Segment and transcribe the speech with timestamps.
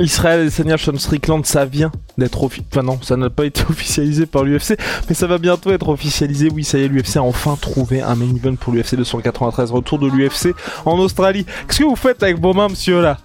[0.00, 2.68] Israël Adesanya, Sean Strickland, ça vient d'être officialisé.
[2.72, 4.76] Enfin non, ça n'a pas été officialisé par l'UFC,
[5.08, 6.48] mais ça va bientôt être officialisé.
[6.52, 9.70] Oui, ça y est, l'UFC a enfin trouvé un main event pour l'UFC 293.
[9.70, 10.54] Retour de l'UFC
[10.84, 11.44] en Australie.
[11.66, 13.18] Qu'est-ce que vous faites avec vos mains, monsieur, là?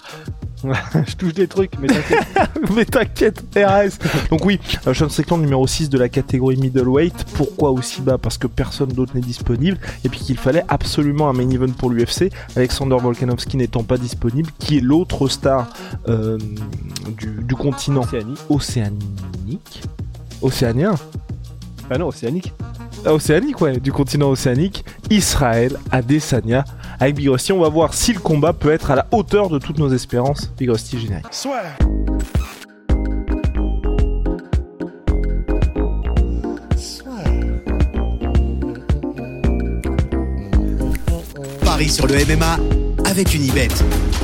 [1.07, 2.27] je touche des trucs, mais t'inquiète.
[2.75, 4.27] mais t'inquiète, RS.
[4.29, 7.25] Donc oui, euh, Sean Strickland numéro 6 de la catégorie middleweight.
[7.35, 8.17] Pourquoi aussi bas?
[8.17, 11.89] Parce que personne d'autre n'est disponible et puis qu'il fallait absolument un main event pour
[11.89, 12.31] l'UFC.
[12.55, 15.67] Alexander Volkanovski n'étant pas disponible, qui est l'autre star
[16.07, 16.37] euh,
[17.17, 18.05] du, continent
[18.49, 19.84] océanique?
[20.41, 20.95] Océanien?
[21.90, 22.53] Ah non, océanique.
[23.05, 26.65] Ah, océanique, ouais, du continent océanique, Israël Adesanya
[26.99, 27.51] avec Big Rusty.
[27.51, 30.51] On va voir si le combat peut être à la hauteur de toutes nos espérances.
[30.57, 31.26] Big Rusty générique.
[41.63, 42.57] Paris sur le MMA
[43.09, 43.68] avec une ibet.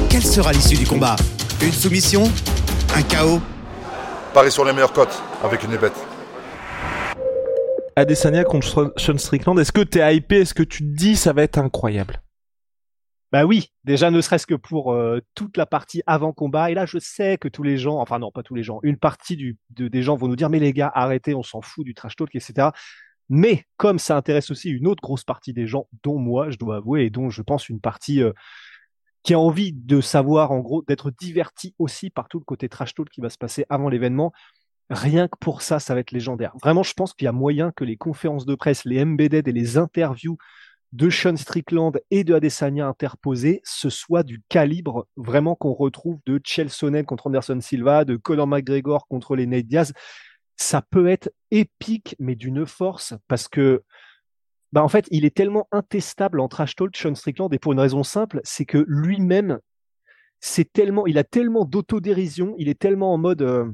[0.10, 1.16] Quelle sera l'issue du combat?
[1.62, 2.24] Une soumission?
[2.96, 3.42] Un chaos?
[4.34, 5.92] Paris sur les meilleures cotes avec une ibet.
[7.98, 10.42] Adesanya contre Sean Strickland, est-ce que t'es hypé?
[10.42, 12.22] Est-ce que tu te dis ça va être incroyable?
[13.32, 16.70] Bah oui, déjà ne serait-ce que pour euh, toute la partie avant combat.
[16.70, 18.98] Et là, je sais que tous les gens, enfin non, pas tous les gens, une
[18.98, 22.16] partie des gens vont nous dire mais les gars, arrêtez, on s'en fout du trash
[22.18, 22.70] talk, etc.
[23.30, 26.78] Mais comme ça intéresse aussi une autre grosse partie des gens, dont moi, je dois
[26.78, 28.34] avouer, et dont je pense une partie euh,
[29.24, 32.94] qui a envie de savoir, en gros, d'être diverti aussi par tout le côté trash
[32.94, 34.34] talk qui va se passer avant l'événement.
[34.90, 36.52] Rien que pour ça, ça va être légendaire.
[36.62, 39.54] Vraiment, je pense qu'il y a moyen que les conférences de presse, les embedded et
[39.54, 40.38] les interviews
[40.92, 46.42] de Sean Strickland et de Adesanya interposés, ce soit du calibre vraiment qu'on retrouve de
[46.68, 49.94] Sonnen contre Anderson Silva, de Conor McGregor contre les Nate Diaz.
[50.58, 53.84] Ça peut être épique, mais d'une force, parce que
[54.74, 57.80] bah en fait, il est tellement intestable en trash talk, Sean Strickland, et pour une
[57.80, 59.60] raison simple, c'est que lui-même,
[60.40, 63.70] c'est tellement, il a tellement d'autodérision, il est tellement en mode, euh,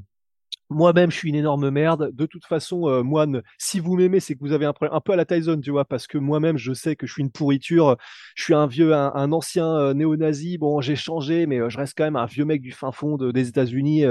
[0.70, 2.12] moi-même, je suis une énorme merde.
[2.14, 3.26] De toute façon, euh, moi,
[3.58, 5.72] si vous m'aimez, c'est que vous avez un problème un peu à la Tyson, tu
[5.72, 7.98] vois, parce que moi-même, je sais que je suis une pourriture.
[8.36, 10.58] Je suis un vieux, un, ancien euh, néo-nazi.
[10.58, 13.18] Bon, j'ai changé, mais euh, je reste quand même un vieux mec du fin fond
[13.18, 14.04] des États-Unis.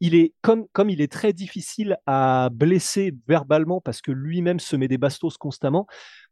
[0.00, 4.76] Il est comme comme il est très difficile à blesser verbalement parce que lui-même se
[4.76, 5.86] met des bastos constamment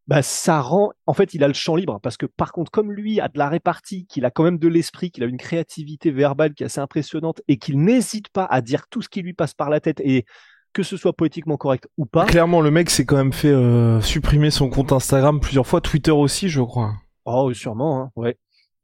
[0.08, 2.90] bah, ça rend, en fait, il a le champ libre parce que par contre, comme
[2.90, 6.10] lui a de la répartie, qu'il a quand même de l'esprit, qu'il a une créativité
[6.10, 9.34] verbale qui est assez impressionnante et qu'il n'hésite pas à dire tout ce qui lui
[9.34, 10.24] passe par la tête et
[10.72, 12.24] que ce soit poétiquement correct ou pas.
[12.24, 16.10] Clairement, le mec s'est quand même fait euh, supprimer son compte Instagram plusieurs fois, Twitter
[16.10, 16.94] aussi, je crois.
[17.26, 18.38] Oh, sûrement, hein, ouais.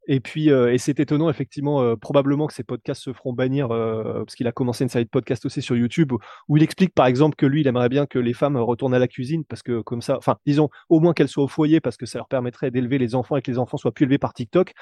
[0.07, 3.71] Et puis, euh, et c'est étonnant, effectivement, euh, probablement que ces podcasts se feront bannir,
[3.71, 6.13] euh, parce qu'il a commencé une série de podcasts aussi sur YouTube,
[6.47, 8.99] où il explique, par exemple, que lui, il aimerait bien que les femmes retournent à
[8.99, 11.97] la cuisine, parce que comme ça, enfin, disons, au moins qu'elles soient au foyer, parce
[11.97, 14.33] que ça leur permettrait d'élever les enfants et que les enfants soient plus élevés par
[14.33, 14.73] TikTok.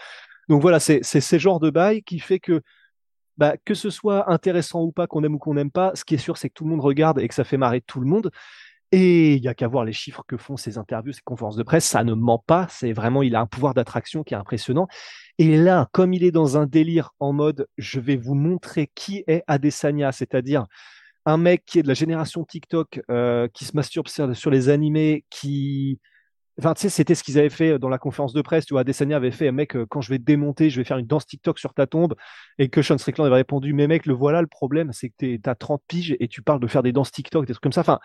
[0.50, 2.62] Donc voilà, c'est ces genres de bail qui fait que,
[3.38, 6.16] bah, que ce soit intéressant ou pas, qu'on aime ou qu'on n'aime pas, ce qui
[6.16, 8.08] est sûr, c'est que tout le monde regarde et que ça fait marrer tout le
[8.08, 8.30] monde.
[8.96, 11.64] Et il y a qu'à voir les chiffres que font ces interviews, ces conférences de
[11.64, 12.68] presse, ça ne ment pas.
[12.70, 14.88] C'est vraiment, il a un pouvoir d'attraction qui est impressionnant.
[15.40, 19.24] Et là, comme il est dans un délire en mode, je vais vous montrer qui
[19.26, 20.68] est Adesanya, c'est-à-dire
[21.26, 25.26] un mec qui est de la génération TikTok, euh, qui se masturbe sur, les animés,
[25.32, 26.00] qui,
[26.60, 28.68] Enfin, tu sais, c'était ce qu'ils avaient fait dans la conférence de presse.
[28.68, 31.00] Tu vois, Adesanya avait fait, mec, euh, quand je vais te démonter, je vais faire
[31.00, 32.14] une danse TikTok sur ta tombe.
[32.60, 35.56] Et que Sean Strickland avait répondu, mais mec, le voilà, le problème, c'est que t'as
[35.56, 37.82] 30 piges et tu parles de faire des danses TikTok, des trucs comme ça.
[37.82, 38.00] Enfin,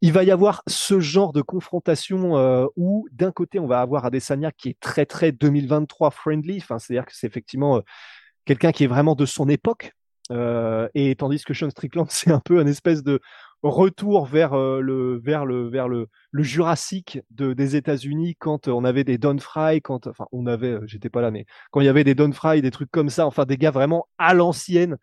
[0.00, 4.04] il va y avoir ce genre de confrontation euh, où d'un côté on va avoir
[4.04, 7.80] Adesanya qui est très très 2023 friendly, enfin c'est-à-dire que c'est effectivement euh,
[8.44, 9.92] quelqu'un qui est vraiment de son époque,
[10.30, 13.20] euh, et tandis que Sean Strickland c'est un peu un espèce de
[13.62, 19.16] retour vers le vers le vers le, Jurassique de, des États-Unis quand on avait des
[19.16, 22.14] Don Fry, quand enfin on avait, j'étais pas là, mais quand il y avait des
[22.14, 24.98] Don Fry, des trucs comme ça, enfin des gars vraiment à l'ancienne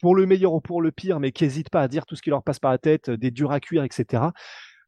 [0.00, 2.30] pour le meilleur ou pour le pire, mais qui pas à dire tout ce qui
[2.30, 4.24] leur passe par la tête, des durs à cuire, etc.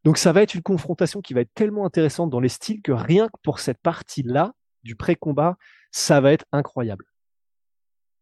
[0.04, 2.92] Donc ça va être une confrontation qui va être tellement intéressante dans les styles que
[2.92, 4.52] rien que pour cette partie-là
[4.82, 5.56] du pré-combat,
[5.90, 7.04] ça va être incroyable.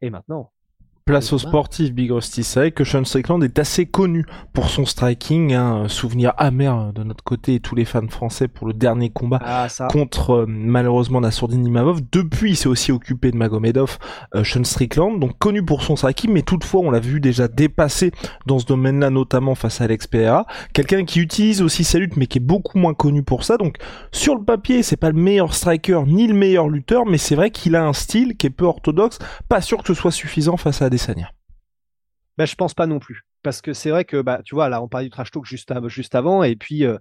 [0.01, 0.53] Et maintenant,
[1.09, 2.43] Place au sportif, Big Rusty.
[2.43, 5.55] C'est vrai que Sean Strickland est assez connu pour son striking.
[5.55, 9.39] Un souvenir amer de notre côté et tous les fans français pour le dernier combat
[9.41, 12.01] Ah, contre euh, malheureusement Nassourdine Imavov.
[12.11, 13.99] Depuis, il s'est aussi occupé de Magomedov,
[14.35, 18.11] euh, Sean Strickland, donc connu pour son striking, mais toutefois, on l'a vu déjà dépassé
[18.47, 20.45] dans ce domaine-là, notamment face à Alex Pereira.
[20.73, 23.59] Quelqu'un qui utilise aussi sa lutte, mais qui est beaucoup moins connu pour ça.
[23.59, 23.77] Donc,
[24.11, 27.53] sur le papier, c'est pas le meilleur striker ni le meilleur lutteur, mais c'est vrai
[27.53, 29.21] qu'il a un style qui est peu orthodoxe.
[29.49, 31.31] Pas sûr que ce soit suffisant face à Adesanya.
[32.39, 33.25] Bah, je pense pas non plus.
[33.43, 35.71] Parce que c'est vrai que, bah, tu vois, là, on parlait du trash talk juste,
[35.71, 36.99] av- juste avant, et puis, euh,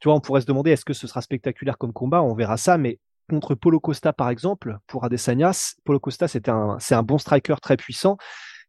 [0.00, 2.56] tu vois, on pourrait se demander est-ce que ce sera spectaculaire comme combat, on verra
[2.56, 2.98] ça, mais
[3.30, 5.52] contre Polo Costa, par exemple, pour Adesanya,
[5.84, 8.16] Polo Costa, c'est un, un bon striker très puissant,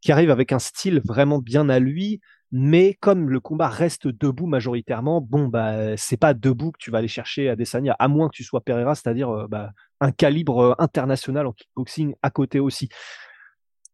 [0.01, 2.21] qui arrive avec un style vraiment bien à lui,
[2.51, 6.99] mais comme le combat reste debout majoritairement, bon, bah, c'est pas debout que tu vas
[6.99, 10.73] aller chercher Adesanya, à moins que tu sois Pereira, c'est-à-dire, euh, bah, un calibre euh,
[10.77, 12.87] international en kickboxing à côté aussi.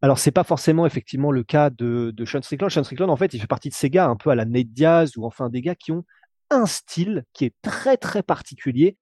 [0.03, 2.71] Alors, c'est pas forcément effectivement le cas de, de Sean Strickland.
[2.71, 4.73] Sean Strickland, en fait, il fait partie de ces gars un peu à la Nate
[4.73, 6.03] Diaz ou enfin des gars qui ont
[6.49, 8.97] un style qui est très très particulier.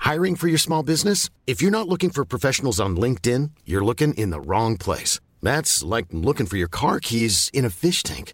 [0.00, 1.28] Hiring for your small business?
[1.46, 5.20] If you're not looking for professionals on LinkedIn, you're looking in the wrong place.
[5.42, 8.32] That's like looking for your car keys in a fish tank.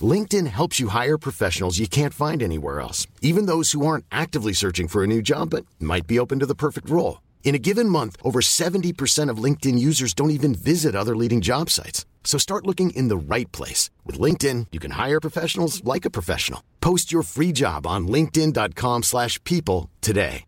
[0.00, 4.52] LinkedIn helps you hire professionals you can't find anywhere else, even those who aren't actively
[4.52, 7.18] searching for a new job but might be open to the perfect role.
[7.42, 11.68] In a given month, over 70% of LinkedIn users don't even visit other leading job
[11.68, 12.06] sites.
[12.22, 13.90] So start looking in the right place.
[14.06, 16.62] With LinkedIn, you can hire professionals like a professional.
[16.80, 20.44] Post your free job on linkedin.com/people slash people today.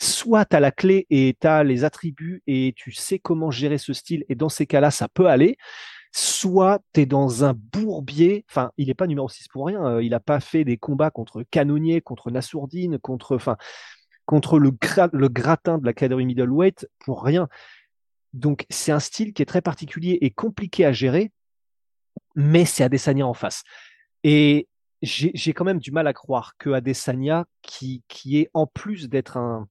[0.00, 3.78] Soit tu as la clé et tu as les attributs et tu sais comment gérer
[3.78, 5.56] ce style, et dans ces cas-là, ça peut aller.
[6.12, 10.02] Soit tu es dans un bourbier, enfin, il n'est pas numéro 6 pour rien, euh,
[10.02, 13.56] il n'a pas fait des combats contre Canonnier, contre Nassourdine, contre, enfin,
[14.26, 17.48] contre le, gra- le gratin de la catégorie middleweight pour rien.
[18.32, 21.30] Donc, c'est un style qui est très particulier et compliqué à gérer,
[22.34, 23.62] mais c'est Adesanya en face.
[24.22, 24.68] Et
[25.02, 29.36] j'ai quand même du mal à croire que Adesanya, qui, qui est en plus d'être
[29.36, 29.68] un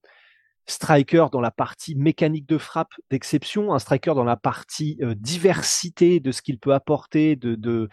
[0.66, 6.20] striker dans la partie mécanique de frappe d'exception, un striker dans la partie euh, diversité
[6.20, 7.88] de ce qu'il peut apporter, de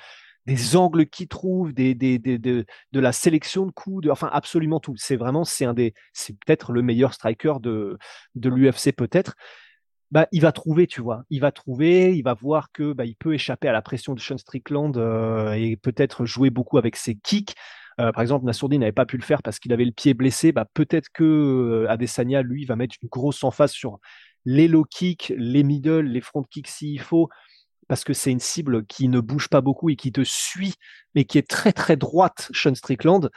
[0.48, 4.30] des angles qu'il trouve, des, des, des- de, de la sélection de coups, de, enfin
[4.34, 4.96] absolument tout.
[4.98, 7.98] C'est vraiment, c'est un des, c'est peut-être le meilleur striker de,
[8.36, 9.36] de l'UFC peut-être.
[10.12, 13.16] Bah, il va trouver, tu vois, il va trouver, il va voir que bah, il
[13.16, 17.16] peut échapper à la pression de Sean Strickland euh, et peut-être jouer beaucoup avec ses
[17.16, 17.56] kicks.
[18.00, 20.52] Euh, par exemple, Nassourdine n'avait pas pu le faire parce qu'il avait le pied blessé.
[20.52, 24.00] Bah, peut-être que euh, Adesanya, lui, va mettre une grosse emphase sur
[24.44, 27.30] les low kicks, les middle, les front kicks s'il faut,
[27.92, 30.76] parce que c'est une cible qui ne bouge pas beaucoup et qui te suit,
[31.14, 33.30] mais qui est très très droite, Sean Strickland.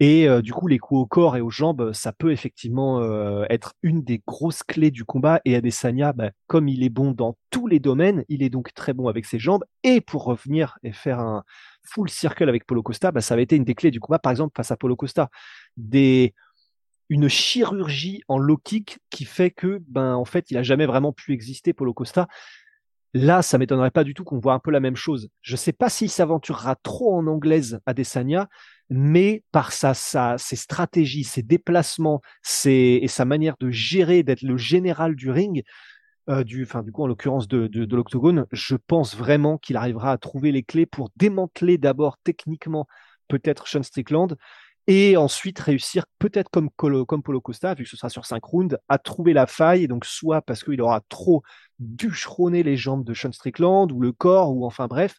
[0.00, 3.44] Et euh, du coup, les coups au corps et aux jambes, ça peut effectivement euh,
[3.50, 5.40] être une des grosses clés du combat.
[5.44, 8.94] Et Adesanya, bah, comme il est bon dans tous les domaines, il est donc très
[8.94, 9.62] bon avec ses jambes.
[9.84, 11.44] Et pour revenir et faire un
[11.84, 14.32] full circle avec Polo Costa, bah, ça avait été une des clés du combat, par
[14.32, 15.30] exemple, face à Polo Costa.
[17.12, 21.32] Une chirurgie en low qui fait que, ben, en fait, il a jamais vraiment pu
[21.32, 22.26] exister, Polo Costa.
[23.12, 25.28] Là, ça m'étonnerait pas du tout qu'on voit un peu la même chose.
[25.42, 28.48] Je sais pas s'il s'aventurera trop en anglaise à Desania,
[28.88, 34.42] mais par sa, sa, ses stratégies, ses déplacements, ses, et sa manière de gérer, d'être
[34.42, 35.64] le général du ring,
[36.28, 39.76] euh, du, enfin, du coup, en l'occurrence de, de, de l'octogone, je pense vraiment qu'il
[39.76, 42.86] arrivera à trouver les clés pour démanteler d'abord techniquement
[43.26, 44.36] peut-être Sean Strickland
[44.92, 48.76] et ensuite réussir, peut-être comme, comme Polo Costa, vu que ce sera sur 5 rounds,
[48.88, 51.44] à trouver la faille, donc soit parce qu'il aura trop
[51.78, 55.14] bûcheronné les jambes de Sean Strickland, ou le corps, ou enfin bref,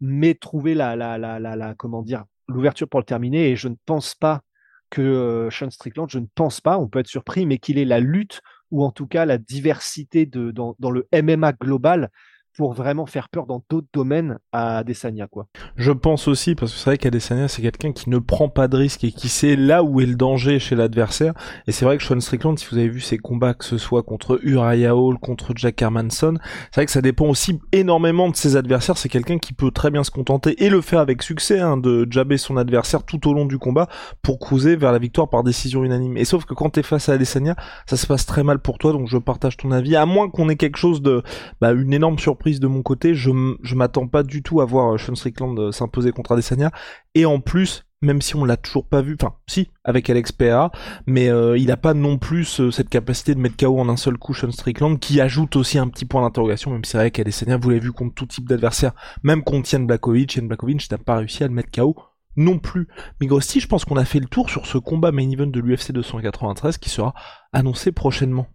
[0.00, 3.68] mais trouver la, la, la, la, la comment dire, l'ouverture pour le terminer, et je
[3.68, 4.40] ne pense pas
[4.88, 7.84] que euh, Sean Strickland, je ne pense pas, on peut être surpris, mais qu'il ait
[7.84, 12.10] la lutte, ou en tout cas la diversité de, dans, dans le MMA global,
[12.56, 15.48] pour vraiment faire peur dans d'autres domaines à Adesanya, quoi.
[15.76, 18.76] Je pense aussi, parce que c'est vrai qu'Adesanya, c'est quelqu'un qui ne prend pas de
[18.76, 21.34] risques et qui sait là où est le danger chez l'adversaire.
[21.66, 24.04] Et c'est vrai que Sean Strickland, si vous avez vu ses combats, que ce soit
[24.04, 26.34] contre Uriah Hall, contre Jack Hermanson,
[26.70, 28.98] c'est vrai que ça dépend aussi énormément de ses adversaires.
[28.98, 32.06] C'est quelqu'un qui peut très bien se contenter et le faire avec succès, hein, de
[32.08, 33.88] jabber son adversaire tout au long du combat
[34.22, 36.16] pour cruiser vers la victoire par décision unanime.
[36.16, 37.56] Et sauf que quand t'es face à Adesanya,
[37.86, 39.96] ça se passe très mal pour toi, donc je partage ton avis.
[39.96, 41.22] À moins qu'on ait quelque chose de,
[41.60, 43.30] bah, une énorme surprise de mon côté, je,
[43.62, 46.70] je m'attends pas du tout à voir Sean Strickland euh, s'imposer contre Adesanya.
[47.14, 50.70] Et en plus, même si on l'a toujours pas vu, enfin si, avec Alex Pereira,
[51.06, 53.96] mais euh, il a pas non plus euh, cette capacité de mettre KO en un
[53.96, 57.10] seul coup Sean Strickland, qui ajoute aussi un petit point d'interrogation, même si c'est vrai
[57.10, 60.98] qu'Adesanya, vous l'avez vu contre tout type d'adversaire, même contre Ian Blakovic, Ian Blakovic n'a
[60.98, 61.96] pas réussi à le mettre KO
[62.36, 62.88] non plus.
[63.20, 65.60] Mais Grosti, je pense qu'on a fait le tour sur ce combat main event de
[65.60, 67.14] l'UFC 293 qui sera
[67.52, 68.48] annoncé prochainement.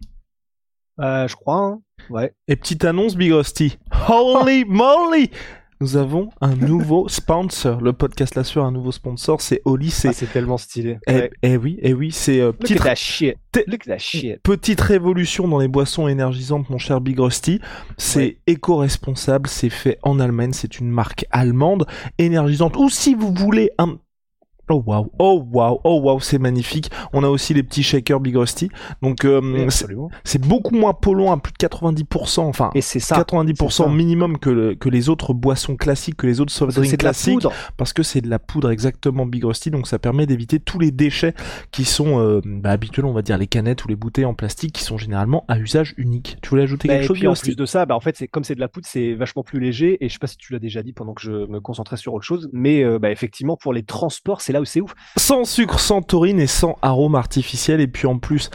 [1.00, 1.80] Euh, je crois, hein.
[2.10, 2.32] Ouais.
[2.48, 3.78] Et petite annonce, Big Rusty.
[4.08, 5.30] Holy moly
[5.82, 7.80] nous avons un nouveau sponsor.
[7.80, 9.90] Le podcast là sur un nouveau sponsor, c'est Oli.
[9.90, 10.98] C'est Ah, tellement stylé.
[11.06, 11.30] eh, Ouais.
[11.42, 13.36] eh oui, eh oui, c'est euh, petite, at that shit.
[13.50, 14.42] T- Look at that shit.
[14.42, 17.60] petite révolution dans les boissons énergisantes, mon cher Big Rusty.
[17.96, 18.38] C'est Ouais.
[18.46, 21.86] éco-responsable, c'est fait en Allemagne, c'est une marque allemande
[22.18, 22.76] énergisante.
[22.76, 23.96] Ou si vous voulez un
[24.72, 26.90] Oh waouh, oh waouh, oh waouh, c'est magnifique.
[27.12, 28.70] On a aussi les petits shakers Big Rusty.
[29.02, 29.68] Donc euh,
[30.24, 33.16] c'est- beaucoup moins polluant à plus de 90%, enfin Et c'est ça.
[33.16, 33.88] 90% c'est ça.
[33.88, 37.02] minimum que, le- que les autres boissons classiques, que les autres soft drinks C'est de
[37.04, 37.52] la classiques, poudre.
[37.76, 40.90] parce que c'est de la poudre exactement Big Rusty, donc ça permet d'éviter tous les
[40.90, 41.34] déchets
[41.72, 44.72] qui sont euh, bah, habituels, on va dire les canettes ou les bouteilles en plastique
[44.74, 46.36] qui sont généralement à usage unique.
[46.42, 48.16] Tu voulais ajouter Bah, quelque et chose puis en plus de ça, bah, en fait,
[48.16, 50.04] c'est comme c'est de la poudre, c'est vachement plus léger.
[50.04, 52.14] Et je sais pas si tu l'as déjà dit pendant que je me concentrais sur
[52.14, 54.59] autre chose, mais euh, bah, effectivement, pour les transports, c'est là
[55.16, 57.80] Sans sucre, sans taurine et sans arôme artificiel.
[57.80, 58.50] Et puis en plus,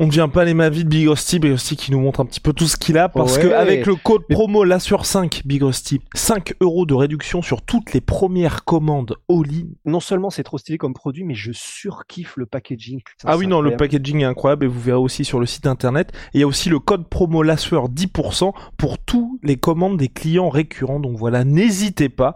[0.00, 2.24] on ne vient pas les mains vides Big Rusty, Big Rusty qui nous montre un
[2.24, 3.42] petit peu tout ce qu'il a parce Ouais.
[3.42, 7.62] que avec le code promo là sur 5 Big Rusty, 5 euros de réduction sur
[7.62, 9.76] toutes les premières commandes Oli.
[9.84, 13.00] Non seulement c'est trop stylé comme produit, mais je surkiffe le packaging.
[13.04, 15.66] Putain, Ah oui non, le packaging est incroyable et vous verrez aussi sur le site
[15.66, 16.12] internet.
[16.32, 19.96] Et il y a aussi le code promo la sueur 10% pour tous les commandes
[19.98, 21.00] des clients récurrents.
[21.00, 22.34] Donc voilà, n'hésitez pas.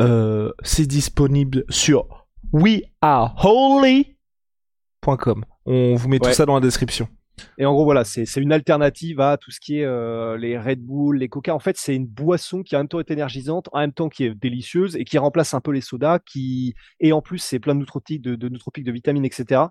[0.00, 2.06] Euh, c'est disponible sur
[2.52, 5.44] weareholy.com.
[5.72, 7.06] On vous met tout ça dans la description.
[7.56, 10.80] Et en gros, voilà, c'est une alternative à tout ce qui est euh, les Red
[10.82, 11.54] Bull, les Coca.
[11.54, 14.24] En fait, c'est une boisson qui en même temps est énergisante, en même temps qui
[14.24, 17.74] est délicieuse et qui remplace un peu les sodas, qui et en plus c'est plein
[17.74, 19.62] de nootropiques, de, de nootropiques, de vitamines, etc.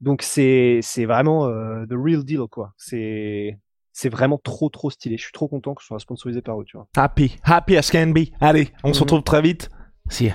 [0.00, 2.72] Donc c'est c'est vraiment euh, the real deal quoi.
[2.76, 3.58] C'est
[3.92, 5.16] c'est vraiment trop trop stylé.
[5.16, 6.88] Je suis trop content que ce soit sponsorisé par eux, tu vois.
[6.96, 8.30] Happy, happy as can be.
[8.40, 9.02] Allez, on se Mhm.
[9.02, 9.68] retrouve très vite.
[10.08, 10.34] See ya.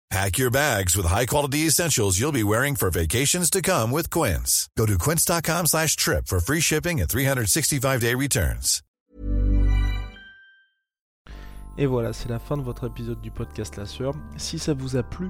[0.11, 4.67] Pack your bags with high-quality essentials you'll be wearing for vacations to come with Quince.
[4.77, 8.83] Go to quince.com slash trip for free shipping and 365-day returns.
[11.77, 14.13] Et voilà, c'est la fin de votre épisode du podcast La Sœur.
[14.35, 15.29] Si ça vous a plu,